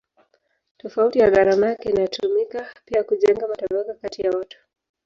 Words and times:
Tofauti 0.77 1.19
ya 1.19 1.31
gharama 1.31 1.67
yake 1.67 1.89
inatumika 1.89 2.73
pia 2.85 3.03
kujenga 3.03 3.47
matabaka 3.47 3.93
kati 3.93 4.21
ya 4.21 4.31
watu. 4.31 4.57